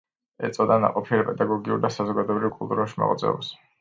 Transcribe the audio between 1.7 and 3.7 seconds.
და საზოგადოებრივ–კულტურულ მოღვაწეობას.